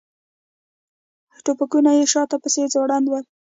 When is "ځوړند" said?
2.73-3.05